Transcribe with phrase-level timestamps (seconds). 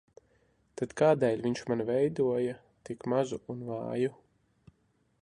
[0.81, 2.57] Tad kādēļ viņš mani veidoja
[2.91, 4.15] tik mazu un vāju?